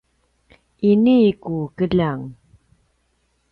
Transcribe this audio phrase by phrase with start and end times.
[0.89, 2.21] ini ku keljang